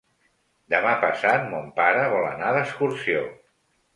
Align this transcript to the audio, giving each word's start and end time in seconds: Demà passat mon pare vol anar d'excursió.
Demà 0.73 0.93
passat 1.03 1.43
mon 1.51 1.69
pare 1.79 2.09
vol 2.15 2.27
anar 2.31 2.55
d'excursió. 2.57 3.21